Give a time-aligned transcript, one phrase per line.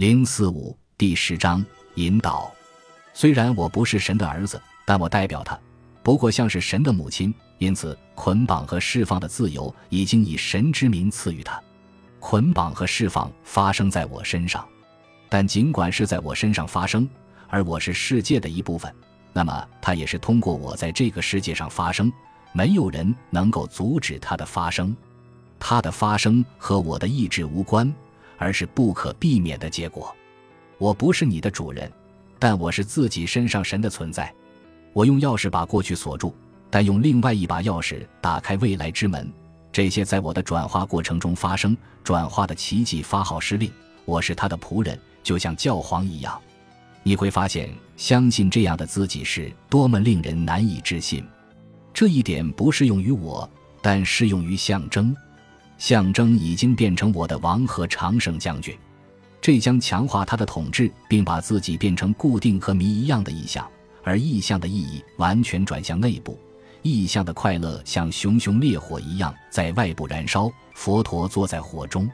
[0.00, 1.62] 零四五第十章
[1.96, 2.50] 引导。
[3.12, 5.60] 虽然我不是神的儿子，但我代表他，
[6.02, 11.62] 不过像是神的母亲，因此捆绑和释放的自由已经以神之名赐予他。
[12.18, 14.66] 捆绑和释放发生在我身上，
[15.28, 17.06] 但尽管是在我身上发生，
[17.46, 18.90] 而我是世界的一部分，
[19.34, 22.10] 那么它也是通过我在这个世界上发生，
[22.54, 24.96] 没有人能够阻止它的发生。
[25.58, 27.94] 它的发生和我的意志无关，
[28.40, 30.16] 而是不可避免的结果。
[30.78, 31.92] 我不是你的主人，
[32.38, 34.32] 但我是自己身上神的存在。
[34.94, 36.34] 我用钥匙把过去锁住，
[36.70, 39.30] 但用另外一把钥匙打开未来之门。
[39.70, 43.70] 这些在我的转化过程中发生，转化的奇迹发号施令。
[44.06, 46.40] 我是他的仆人，就像教皇一样。
[47.02, 51.22] 你会发现，相信这样的自己是多么令人难以置信。
[51.92, 53.48] 这一点不适用于我，
[53.82, 55.14] 但适用于象征。
[55.80, 58.76] 象征已经变成我的王和常胜将军，
[59.40, 63.66] 这将强化他的统治，并把自己变成固定和谜一样的意象，
[64.04, 66.38] 而意象的意义完全转向内部。
[66.82, 72.06] 意象的快乐像熊熊烈火一样在外部燃烧，佛陀坐在火中。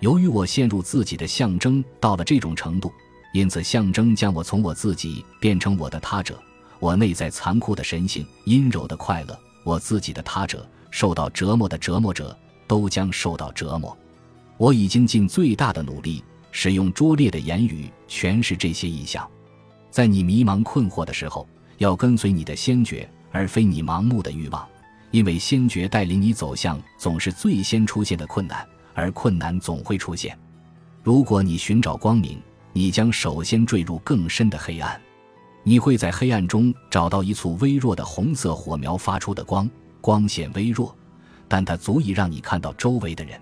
[0.00, 2.90] 由于我陷入自己的象征到了这种程度，
[3.34, 6.42] 因此象征将我从我自己变成我的他者。
[6.80, 12.36] 我内在残酷的神性、阴柔的快乐，我自己的他者，受到折磨的折磨者，
[12.66, 13.96] 都将受到折磨。
[14.56, 19.28] 我已经尽最大的努力，使用拙劣的言语诠释这些意象。
[19.90, 21.46] 在你迷茫困惑的时候，
[21.78, 23.08] 要跟随你的先觉。
[23.36, 24.64] 而非你盲目的欲望，
[25.10, 30.38] 因为先觉带领你走向总是最先出现的困难，而困难总会出现。
[31.02, 32.40] 如果你寻找光明，
[32.72, 35.00] 你将首先坠入更深的黑暗。
[35.64, 39.68] 你会在黑暗中找到一簇微弱的红色火苗发出的光，
[40.00, 40.96] 光线微弱，
[41.48, 43.40] 但它足以让你看到周围的人。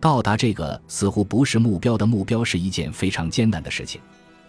[0.00, 4.00] 到达这个似乎不是目标的目标是一件非常艰难的事情，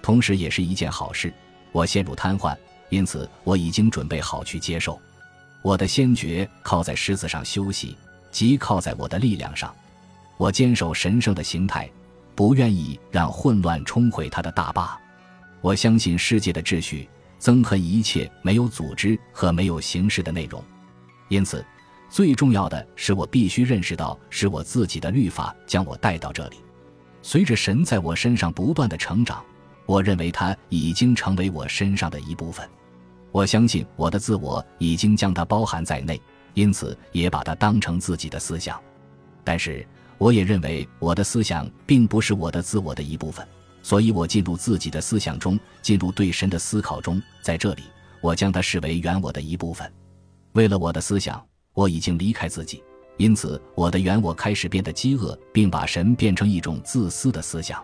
[0.02, 1.34] 同时也是一件好事。
[1.72, 2.56] 我陷入瘫痪。
[2.90, 5.00] 因此，我已经准备好去接受。
[5.62, 7.96] 我的先觉靠在狮子上休息，
[8.32, 9.74] 即靠在我的力量上。
[10.36, 11.90] 我坚守神圣的形态，
[12.36, 15.00] 不愿意让混乱冲毁它的大坝。
[15.62, 17.08] 我相信世界的秩序，
[17.40, 20.62] 憎恨一切没有组织和没有形式的内容。
[21.30, 21.66] 因此，
[22.12, 26.58] 最重要的是，我必须认识到，是我自己的律法将我带到这里。
[27.22, 29.42] 随着神在我身上不断的成长，
[29.86, 32.68] 我认为它已经成为我身上的一部分。
[33.32, 36.22] 我相信我的自我已经将它包含在内，
[36.54, 38.78] 因此也把它当成自己的思想。
[39.42, 43.48] 但是，我也认为我的思想并不是我的自我的一部分，
[43.82, 47.22] 所以我进入自己的思想中，进入对神的思考中。
[47.42, 47.84] 在这里，
[48.20, 49.90] 我将它视为原我的一部分。
[50.52, 51.42] 为了我的思想，
[51.74, 52.84] 我已经离开自己，
[53.18, 57.84] 因此我的原我开始变得饥饿，并把神变成一种自私的思想。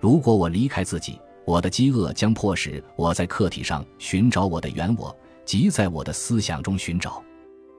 [0.00, 7.22] 如果我离开自己，我的饥饿将迫使我在客体上寻找我的原我，即在我的思想中寻找。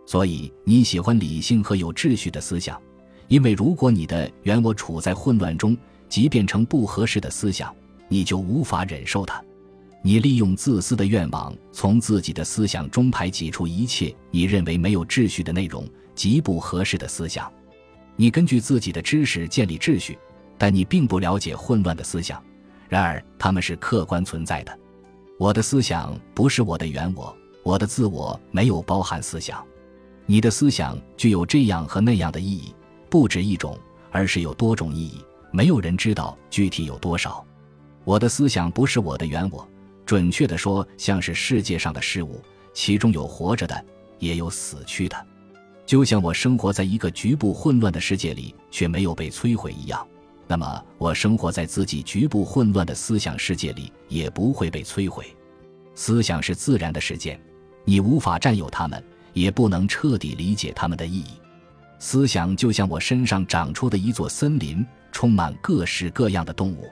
[0.08, 2.80] 所以你喜欢理性和有秩序的思想，
[3.28, 5.78] 因为如果你的原我处在混乱中，
[6.08, 7.76] 即变成不合适的思想，
[8.08, 9.44] 你就无法忍受它。
[10.06, 15.84] 你利用自私的愿望，从自己的思想中排挤出一切你认为没有秩序的内容
[16.14, 17.52] 极不合适的思想。
[18.16, 20.16] 你根据自己的知识建立秩序，
[20.60, 22.40] 但你并不了解混乱的思想。
[22.88, 24.80] 然而，他们是客观存在的。
[25.40, 29.66] 我的思想不是我的原我，我的自我没有包含思想。
[30.28, 32.76] 你的思想具有这样和那样的意义，
[33.10, 33.76] 不止一种，
[34.12, 35.26] 而是有多种意义。
[35.52, 37.44] 没有人知道具体有多少。
[38.04, 39.68] 我的思想不是我的原我，
[40.06, 42.40] 准确的说，像是世界上的事物，
[42.74, 43.86] 其中有活着的，
[44.20, 45.26] 也有死去的，
[45.86, 50.08] 就像我生活在一个局部混乱的世界里，却没有被摧毁一样。
[50.48, 55.26] 那么，我生活在自己局部混乱的思想世界里，也不会被摧毁。
[55.96, 57.42] 思想是自然的事件，
[57.84, 61.32] 你无法占有它们，也不能彻底理解它们的意义。
[61.98, 66.88] 思想就像我身上长出的一座森林，充满各式各样的动物。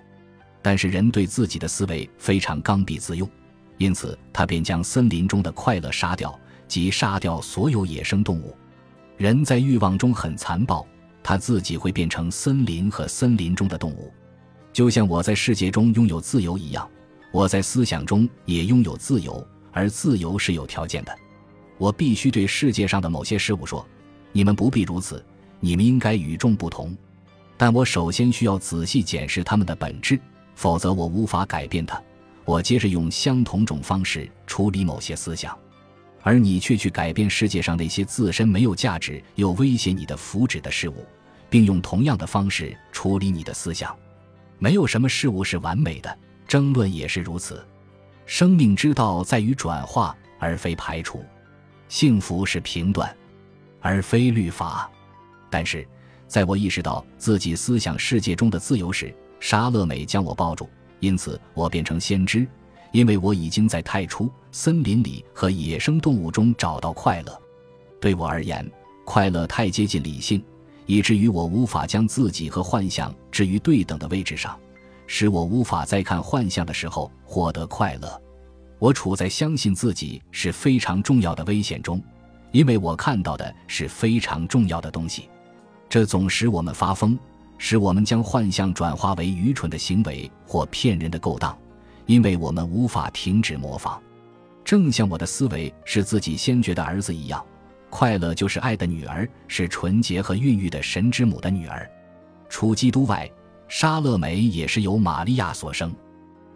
[0.64, 3.30] 但是，人对自己的思维非常刚愎自用，
[3.78, 8.56] 因此他便将森林中的快乐杀掉，即杀掉所有野生动物。
[9.18, 10.84] 人在欲望中很残暴。
[11.26, 14.12] 他自己会变成森林和森林中的动物，
[14.74, 16.86] 就像我在世界中拥有自由一样，
[17.32, 19.42] 我在思想中也拥有自由，
[19.72, 21.18] 而自由是有条件的。
[21.78, 23.88] 我必须对世界上的某些事物说
[24.34, 25.24] ：“你们不必如此，
[25.62, 26.94] 你们应该与众不同。”
[27.56, 30.20] 但我首先需要仔细检视它们的本质，
[30.56, 32.02] 否则我无法改变它。
[32.46, 35.58] 我接着用相同种方式处理某些思想。
[36.22, 41.06] 而你却去改变世界上那些自身没有价值又威胁你的福祉的事物，
[41.50, 43.94] 并用同样的方式处理你的思想。
[44.58, 46.18] 没有什么事物是完美的，
[46.48, 47.66] 争论也是如此。
[48.26, 51.20] 生命之道在于转化，而非排除；
[51.90, 53.14] 幸福是评断，
[53.82, 54.90] 而非律法。
[55.50, 55.86] 但是，
[56.26, 60.70] 在我意识到自己思想世界中的自由时，沙乐美将我抱住，
[61.02, 62.48] 因此我变成先知，
[62.94, 67.42] 因为我已经在太初森林里和野生动物中找到快乐。
[68.00, 68.66] 对我而言，
[69.04, 70.42] 快乐太接近理性，
[70.86, 74.58] 以至于我无法将自己和幻想置于对等的位置上。
[75.08, 78.22] 使我无法在看幻象的时候获得快乐，
[78.80, 82.02] 我处在相信自己是非常重要的危险中，
[82.54, 85.30] 因为我看到的是非常重要的东西，
[85.90, 87.20] 这总使我们发疯，
[87.66, 91.58] 使我们将幻象转化为愚蠢的行为或骗人的勾当，
[92.06, 94.02] 因为我们无法停止模仿，
[94.66, 97.42] 正像我的思维是自己先觉的儿子一样，
[97.90, 101.90] 快乐就是爱的女儿，是纯洁和孕育的神之母的女儿，
[102.50, 103.32] 除基督外。
[103.70, 105.96] 沙勒美也是由玛利亚所生，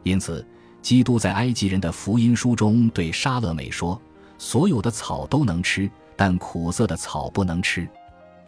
[0.04, 0.46] 因此，
[0.82, 4.00] 基督在埃及人的福音书中对沙勒美说
[4.38, 7.88] ：“所有的草都能吃，但苦涩的草不能吃。”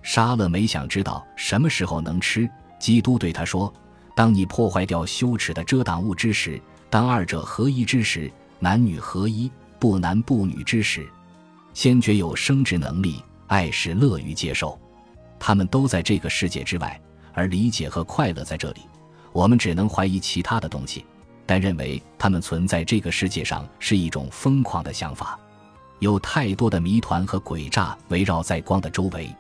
[0.02, 2.50] 沙勒美想知道什么时候能吃。
[2.80, 3.74] 基督对他说
[4.16, 11.08] ：“当你破坏掉羞耻的遮挡物之时，当二者合一之时，男女合一，不男不女之时，
[11.74, 14.80] 先觉有生殖能力，爱是乐于接受，
[15.38, 17.00] 他们都在这个世界之外。”
[17.32, 18.82] 而理解和快乐在这里，
[19.32, 21.06] 我们只能怀疑其他的东西，
[21.46, 25.40] 但认为他们存在这个世界上是一种疯狂的想法。
[26.00, 29.34] 有太多的谜团和诡诈围绕在光的周围。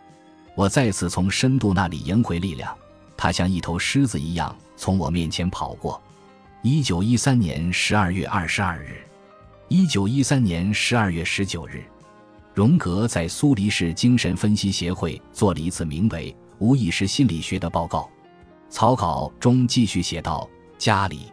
[0.59, 2.77] 我再次从深度那里赢回力量，
[3.15, 6.01] 它像一头狮子一样从我面前跑过。
[6.63, 8.97] 一九一三年十二月二十二日，
[9.69, 11.81] 一九一三年十二月十九日，
[12.53, 16.35] 荣格在苏黎世精神分析协会做了一次名为。
[16.57, 18.09] 无意识心理学的报告，
[18.69, 20.45] 草稿中继续写道
[20.77, 21.31] ：“家里，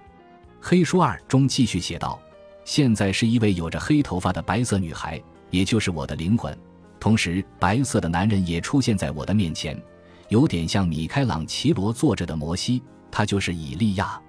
[0.61, 2.17] 黑书二中继续写道，
[2.65, 5.21] 现在是一位有着黑头发的白色女孩，
[5.51, 6.57] 也就是我的灵魂。
[6.99, 9.81] 同时，白色的男人也出现在我的面前，
[10.29, 14.21] 有点像米开朗奇罗坐着的摩西，他就是以利亚。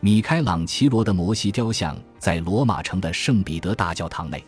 [0.00, 4.44] 米开朗奇罗的摩西雕像在罗马城的圣彼得大教堂内。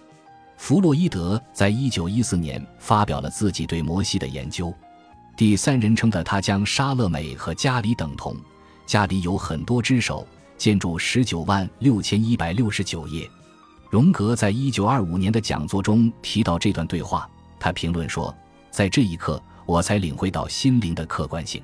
[0.56, 4.74] 弗洛伊德在一九一四年发表了自己对摩西的研究。”
[5.36, 8.34] 第三人称的他将沙勒美和家里等同，
[8.86, 10.26] 家里有很多只手，
[10.56, 13.30] 建筑十九万六千一百六十九页。
[13.88, 18.34] 荣格在一九二五年的讲座中提到这段对话，他评论说
[18.70, 21.62] ：“在这一刻，我才领会到心灵的客观性，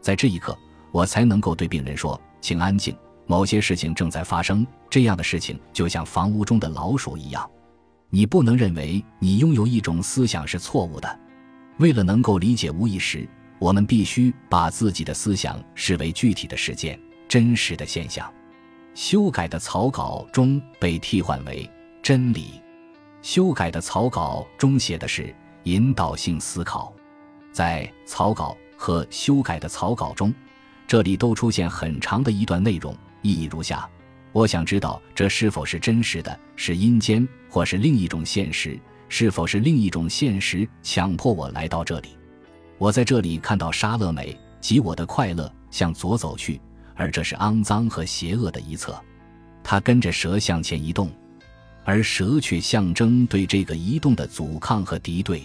[0.00, 0.56] 在这一刻，
[0.90, 2.96] 我才能够对病人说，请安静，
[3.26, 4.66] 某些事情正在发生。
[4.90, 7.50] 这样的事情就像房屋中的老鼠一样，
[8.10, 11.18] 你不能认为你拥有一种思想是错误的。”
[11.78, 13.26] 为了能够理解无意识，
[13.58, 18.30] 我们必须把自己的思想视为具体的事件、真实的现象。
[18.94, 21.68] 修改的草稿中被替换为
[22.02, 22.60] “真理”。
[23.22, 25.34] 修改的草稿中写的是
[25.64, 26.92] “引导性思考”。
[27.52, 30.34] 在草稿和修改的草稿中，
[30.86, 33.88] 这里都出现很长的一段内容，意义如下：
[34.32, 38.78] 我想知道这是否是真实的，是阴间，或是另一种现实。
[39.08, 42.16] 是否是另一种现实强迫我来到这里？
[42.78, 46.58] 我在这里看到沙乐美及我的快乐向左走去，
[46.96, 48.98] 而这是肮脏和邪恶的一侧。
[49.62, 51.10] 它跟着蛇向前移动，
[51.84, 55.42] 而蛇却象征对这个移动的阻抗和敌对。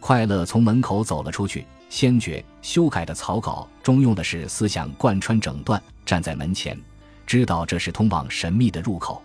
[0.00, 1.64] 快乐从门口走了出去。
[1.88, 6.74] 先觉修改的草稿中用的是思想贯穿整段，站在门前，
[7.26, 9.22] 知道这是通往神秘的入口。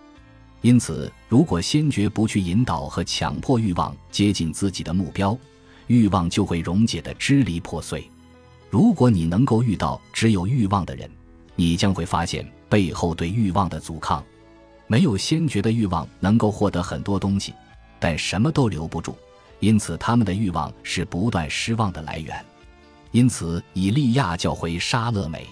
[0.60, 5.34] 因此，如果先觉不去引导和强迫欲望接近自己的目标，
[5.86, 8.06] 欲望就会溶解的支离破碎。
[8.68, 11.10] 如果你能够遇到只有欲望的人，
[11.56, 14.22] 你将会发现背后对欲望的阻抗。
[14.88, 17.54] 没有先觉的欲望能够获得很多东西，
[18.00, 19.16] 但什么都留不住。
[19.60, 22.44] 因此，他们的欲望是不断失望的来源。
[23.10, 25.46] 因此，以利亚教诲沙勒美：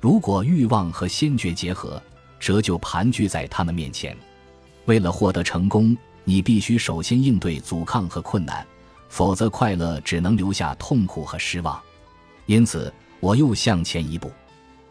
[0.00, 2.02] 如果欲望和先觉结合，
[2.38, 4.16] 蛇就盘踞在他们面前。
[4.86, 8.66] 为了获得成功，你必须首先应对阻抗和困难，
[9.08, 11.80] 否则快乐只能留下痛苦和失望。
[12.46, 14.30] 因此，我又向前一步。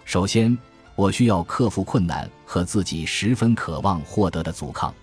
[0.04, 0.58] 首先，
[1.02, 4.94] 我需要克服困难和自己十分渴望获得的阻抗。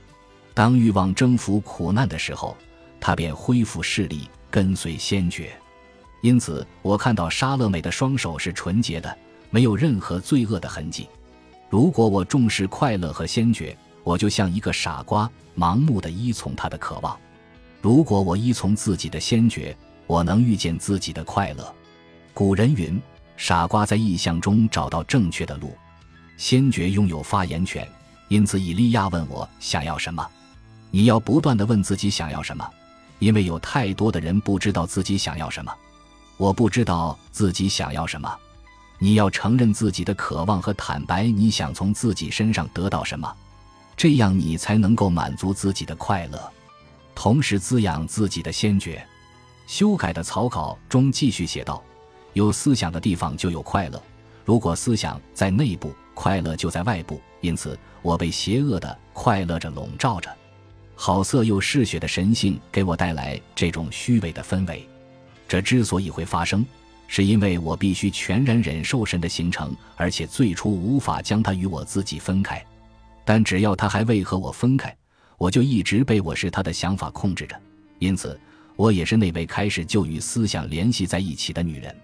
[0.54, 2.56] 当欲望征服苦难的时候，
[3.00, 5.50] 他便恢复视力，跟随先觉。
[6.22, 9.18] 因此，我看到沙乐美的双手是纯洁的，
[9.50, 11.08] 没有任何罪恶的痕迹。
[11.68, 17.18] 如果我重视快乐和先觉，我就像一个傻瓜，盲目的依从他的渴望。
[17.82, 19.76] 如果我依从自己的先觉，
[20.06, 21.74] 我能遇见自己的快乐。
[22.32, 23.02] 古人云
[23.36, 25.76] ：“傻瓜在意象中找到正确的路。
[26.38, 27.86] 先觉拥有发言权，
[28.28, 30.26] 因此以利亚问我想要什么。
[30.92, 32.66] 你要不断的问自己想要什么，
[33.18, 35.74] 因为有太多的人不知道自己想要什么。
[36.36, 38.32] 我不知道自己想要什么。
[39.00, 43.30] 你要承认自己的渴望和坦白，你想从自己身上得到什么，
[43.96, 46.40] 这样你才能够满足自己的快乐，
[47.16, 49.04] 同时滋养自己的先觉。
[49.66, 51.82] 修改的草稿中继续写道
[52.32, 54.00] ：“有思想的地方就有快乐。
[54.44, 57.20] 如果思想在内部，快乐就在外部。
[57.40, 60.28] 因此，我被邪恶的快乐着笼罩着。
[60.96, 64.84] 好色又嗜血的神性给我带来这种虚伪的氛围。
[65.46, 66.66] 这之所以会发生。”
[67.10, 72.62] 是因为我必须全然忍受神的形成，而且最初无法将它与我自己分开。
[73.24, 74.94] 但只要他还未和我分开，
[75.38, 77.58] 我就一直被我是他的想法控制着。
[77.98, 78.38] 因此，
[78.76, 81.96] 我也是那位开始就与思想联系在一起的女人。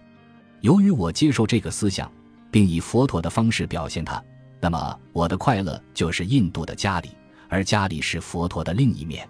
[0.62, 2.10] 由于我接受这个思想，
[2.54, 4.22] 并以佛陀的方式表现它，
[4.60, 7.10] 那么我的快乐就是印度的家里，
[7.48, 9.28] 而家里是佛陀的另一面。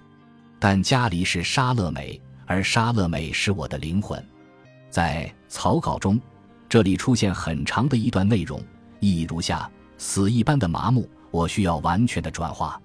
[0.58, 4.22] 但家里是沙乐美，而沙乐美是我的灵魂。
[4.90, 6.20] 在草稿中，
[6.68, 8.62] 这里出现很长的一段内容，
[9.00, 12.78] 意义如下：死一般的麻木，我需要完全的转化，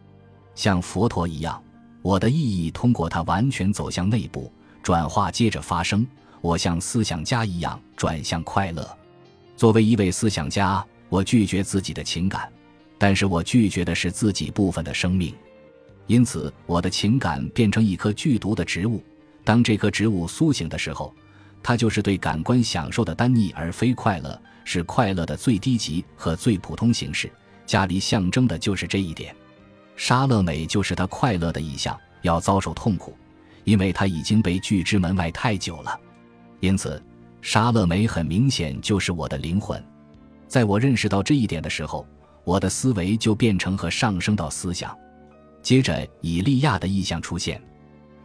[0.56, 1.62] 像佛陀一样，
[2.02, 4.50] 我的意义通过它完全走向内部，
[4.82, 6.08] 转化接着发生。
[6.40, 8.99] 我像思想家一样转向快乐。
[9.60, 12.50] 作为一位思想家，我拒绝自己的情感，
[12.98, 15.36] 但是我拒绝的是自己部分的生命，
[16.08, 19.04] 因此我的情感变成一棵剧毒的植物。
[19.44, 21.14] 当这棵植物苏醒的时候。
[21.62, 27.30] 它就是对感官享受的单逆而非快乐，是快乐的最低级和最普通形式。
[27.66, 29.36] 家里象征的就是这一点。
[29.98, 33.14] 沙乐美就是他快乐的意象，要遭受痛苦，
[33.66, 36.00] 因为他已经被拒之门外太久了。
[36.62, 37.04] 因此，
[37.42, 39.84] 沙乐美很明显就是我的灵魂。
[40.48, 42.06] 在我认识到这一点的时候，
[42.44, 44.98] 我的思维就变成和上升到思想。
[45.62, 47.62] 接着，以利亚的意象出现，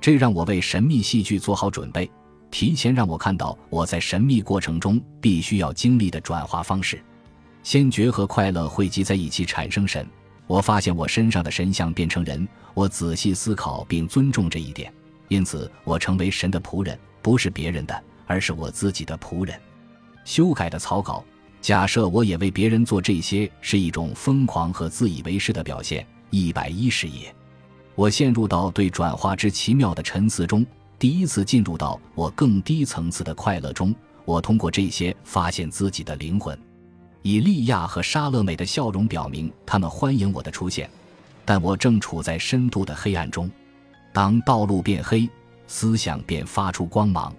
[0.01, 2.11] 这让我为神秘戏剧做好准备。
[2.51, 7.03] 提前让我看到我在神秘过程中必须要经历的转化方式，
[7.65, 10.07] 先觉和快乐汇集在一起产生神。
[10.47, 14.93] 我发现我身上的神像变成人，我仔细思考并尊重这一点，
[15.27, 19.61] 因此我成为神的仆人，不是别人的，而是我自己的仆人。
[20.25, 21.25] 修改的草稿，
[21.61, 26.07] 假设我也为别人做这些是一种疯狂和自以为是的表现。
[26.31, 27.33] 一百一十页，
[27.95, 30.67] 我陷入到对转化之奇妙的沉思中。
[30.99, 36.59] 第一次进入到我更低层次的快乐中，我通过这些发现自己的灵魂。
[37.23, 40.91] 以利亚和沙乐美的笑容表明他们欢迎我的出现，
[41.45, 43.49] 但我正处在深度的黑暗中。
[44.13, 45.29] 当道路变黑，
[45.69, 47.33] 思想便发出光芒。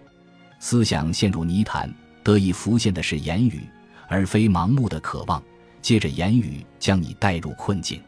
[0.68, 1.88] 思想陷入泥潭，
[2.24, 3.70] 得以浮现的是言语，
[4.08, 5.40] 而非盲目的渴望。
[5.80, 8.02] 接着，言语将你带入困境，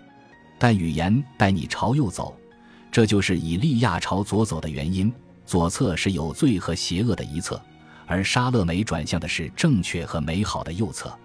[0.58, 2.36] 但语言带你朝右走，
[2.92, 5.14] 这就是以利亚朝左走的原因。
[5.46, 7.62] 左侧是有罪和邪恶的一侧，
[8.08, 11.16] 而沙乐美转向的是正确和美好的右侧。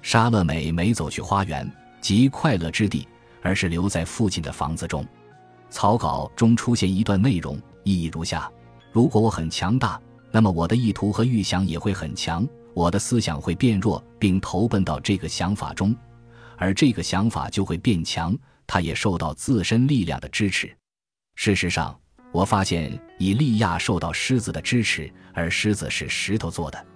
[0.00, 1.70] 沙乐美没走去花园
[2.00, 3.06] 及快乐之地，
[3.42, 5.06] 而是留在父亲的房子中。
[5.68, 8.50] 草稿中出现一段内容，意义如下：
[8.90, 15.94] 如果我很强大，那么我的意图和预想也会很强，我的思想会变弱，并投奔到这个想法中，
[16.56, 20.74] 而这个想法就会变强，它也受到自身力量的支持。
[21.34, 21.96] 事实上。
[22.32, 26.86] 我发现以利亚受到狮子的支持，而狮子是石头做的。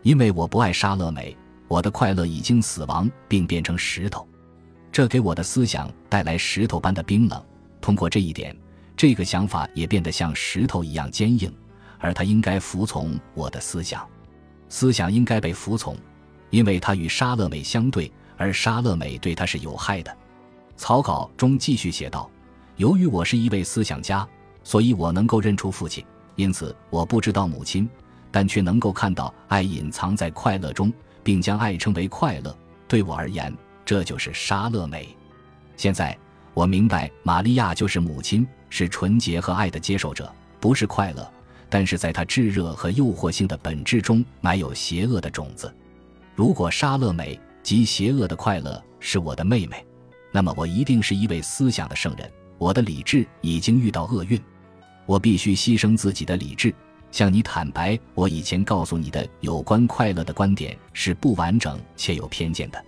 [0.00, 1.36] 因为我不爱沙乐美，
[1.68, 4.26] 我的快乐已经死亡并变成石头，
[4.90, 7.44] 这给我的思想带来石头般的冰冷。
[7.82, 8.56] 通过这一点，
[8.96, 11.52] 这个想法也变得像石头一样坚硬，
[11.98, 14.06] 而他应该服从我的思想。
[14.68, 15.96] 思想应该被服从，
[16.50, 20.16] 因为他与沙乐美相对，而沙乐美对他是有害的。
[20.76, 22.30] 草稿中继续写道
[22.76, 24.26] ：“由于我是一位思想家。”
[24.64, 26.04] 所以我能够认出父亲，
[26.36, 27.88] 因此我不知道母亲，
[28.30, 32.54] 但却能够看到爱隐藏在快乐中，并将爱称为快乐。
[32.86, 35.08] 对我而言，这就是沙乐美。
[35.74, 36.14] 现在
[36.52, 41.32] 我明白，玛利亚就是母亲，是纯洁和爱的接受者，不是快乐。
[41.70, 45.72] 但是在它炙热和诱惑性的本质中埋有邪恶的种子。
[46.34, 49.84] 如果沙乐美及邪恶的快乐是我的妹妹，
[50.32, 52.30] 那么我一定是一位思想的圣人。
[52.58, 54.40] 我的理智已经遇到厄运。
[55.06, 56.74] 我必须牺牲自己的理智，
[57.10, 62.84] 向你坦白，我以前告诉你的有关快乐的观点是不完整且有偏见的。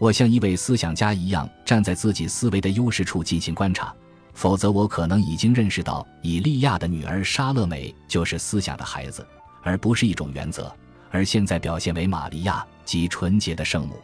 [0.00, 3.94] 我像一位思想家一样，站在自己思维的优势处进行观察，
[4.32, 9.26] 否则我可能已经认识到，以利亚的女儿沙乐美就是思想的孩子，
[9.62, 10.74] 而不是一种原则，
[11.10, 13.94] 而现在表现为玛利亚，即纯洁的圣母。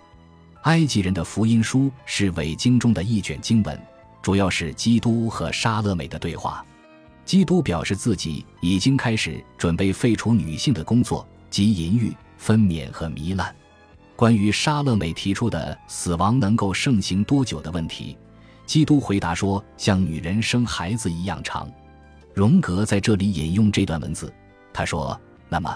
[0.63, 3.81] 埃及人的福音书是伪经中的一卷经文，
[4.21, 6.65] 主要是基督和莎乐美的对话。
[7.25, 13.55] 基督表示自己已经开始准备废除女性的工作，即淫欲、分娩和糜烂。
[14.17, 18.17] 关于莎乐美提出的死亡能够盛行多久的问题，
[18.69, 21.67] 基督回答说：“像女人生孩子一样长。”
[22.35, 24.31] 荣格在这里引用这段文字，
[24.75, 25.75] 他说：“那么，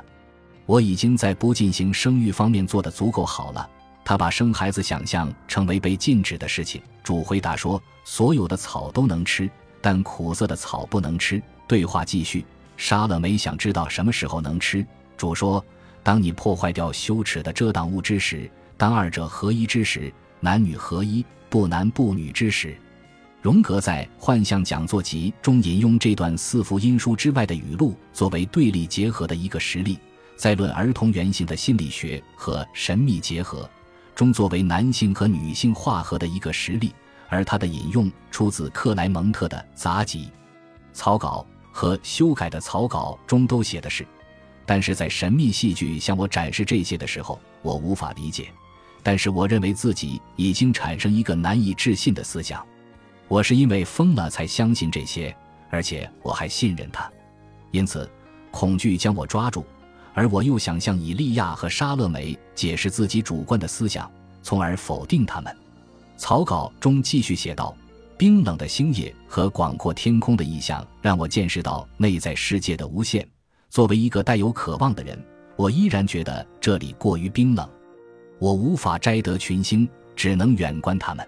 [0.66, 3.66] 我已经在不进行生育方面做得足够好了。”
[4.04, 6.82] 他把生孩子想象成为被禁止的事情。
[7.02, 11.42] 主回答说：“所有的草都能吃。”但苦涩的草不能吃。
[11.66, 12.44] 对话继续。
[12.76, 14.87] 杀了没想知道什么时候能吃。
[15.16, 15.64] 主说
[16.04, 22.75] ：“当你破坏掉羞耻的遮挡物之时，当二者合一之时，男女合一，不男不女之时。”
[23.42, 29.99] 荣格在《幻象讲座集》中引用这段四福音书之外的语录，作为对立结合的一个实例，
[30.35, 33.68] 在论儿童原型的心理学和神秘结合
[34.14, 36.94] 中，作为男性和女性化合的一个实例。
[37.28, 40.30] 而他的引用出自克莱蒙特的杂集，
[40.92, 44.06] 草稿和修改的草稿中都写的是，
[44.64, 48.49] 但是在神秘戏剧向我展示这些的时候，我无法理解。
[49.02, 52.64] 但是我认为自己已经产生一个难以置信的思想，
[53.28, 55.35] 我是因为疯了才相信这些，
[55.71, 57.11] 而且我还信任他，
[57.71, 58.09] 因此
[58.50, 59.64] 恐惧将我抓住，
[60.14, 64.11] 而我又想向以利亚和沙勒梅解释自己主观的思想，
[64.42, 65.56] 从而否定他们。
[66.16, 67.75] 草稿中继续写道
[68.16, 73.26] ：“冰冷的星夜和广阔天空的意象让我见识到内在世界的无限。
[73.68, 75.21] 作为一个带有渴望的人，
[75.56, 77.68] 我依然觉得这里过于冰冷，
[78.42, 81.25] 我无法摘得群星，只能远观他们。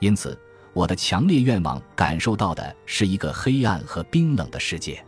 [0.00, 0.36] 因此，
[0.72, 5.00] 我的强烈愿望感受到的是一个黑暗和冰冷的世界。”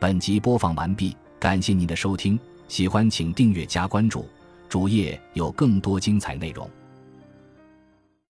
[0.00, 4.26] 本集播放完毕，感谢您的收听，喜欢请订阅加关注，
[4.70, 6.66] 主页有更多精彩内容。